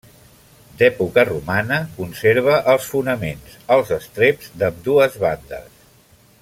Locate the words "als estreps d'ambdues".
3.77-5.23